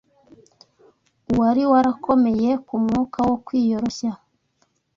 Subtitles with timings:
[1.31, 4.11] uwari warakomeye ku mwuka wo kwiyoroshya